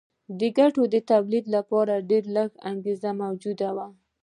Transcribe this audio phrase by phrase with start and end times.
[0.39, 3.87] د ګټې د تولید لپاره ډېره لږه انګېزه موجوده وه